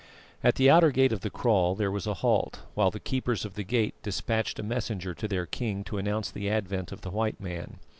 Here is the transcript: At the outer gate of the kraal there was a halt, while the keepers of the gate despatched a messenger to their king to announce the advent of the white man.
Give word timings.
At 0.43 0.55
the 0.55 0.67
outer 0.67 0.89
gate 0.89 1.11
of 1.13 1.19
the 1.21 1.29
kraal 1.29 1.75
there 1.75 1.91
was 1.91 2.07
a 2.07 2.15
halt, 2.15 2.61
while 2.73 2.89
the 2.89 2.99
keepers 2.99 3.45
of 3.45 3.53
the 3.53 3.63
gate 3.63 3.93
despatched 4.01 4.57
a 4.57 4.63
messenger 4.63 5.13
to 5.13 5.27
their 5.27 5.45
king 5.45 5.83
to 5.83 5.99
announce 5.99 6.31
the 6.31 6.49
advent 6.49 6.91
of 6.91 7.01
the 7.01 7.11
white 7.11 7.39
man. 7.39 7.77